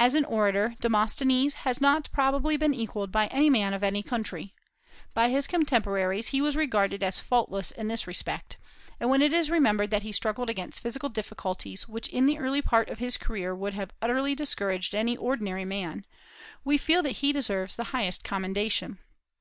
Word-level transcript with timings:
As 0.00 0.16
an 0.16 0.24
orator 0.24 0.74
Demosthenes 0.80 1.54
has 1.62 1.80
not 1.80 2.08
probably 2.12 2.56
been 2.56 2.74
equalled 2.74 3.12
by 3.12 3.28
any 3.28 3.48
man 3.48 3.72
of 3.72 3.84
any 3.84 4.02
country. 4.02 4.52
By 5.14 5.28
his 5.28 5.46
contemporaries 5.46 6.30
he 6.30 6.40
was 6.40 6.56
regarded 6.56 7.04
as 7.04 7.20
faultless 7.20 7.70
in 7.70 7.86
this 7.86 8.08
respect; 8.08 8.56
and 8.98 9.10
when 9.10 9.22
it 9.22 9.32
is 9.32 9.50
remembered 9.50 9.90
that 9.92 10.02
he 10.02 10.10
struggled 10.10 10.50
against 10.50 10.80
physical 10.82 11.08
difficulties 11.08 11.86
which 11.86 12.08
in 12.08 12.26
the 12.26 12.40
early 12.40 12.62
part 12.62 12.88
of 12.88 12.98
his 12.98 13.16
career 13.16 13.54
would 13.54 13.74
have 13.74 13.92
utterly 14.02 14.34
discouraged 14.34 14.92
any 14.92 15.16
ordinary 15.16 15.64
man, 15.64 16.04
we 16.64 16.76
feel 16.76 17.00
that 17.04 17.18
he 17.22 17.32
deserves 17.32 17.76
the 17.76 17.84
highest 17.94 18.24
commendation. 18.24 18.98